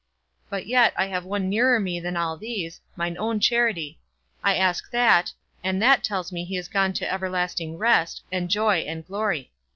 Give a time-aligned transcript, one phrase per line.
[0.49, 3.99] But yet I have one nearer me than all these, mine own charity;
[4.43, 5.31] I ask that,
[5.63, 9.51] and that tells me he is gone to everlasting rest, and joy, and glory.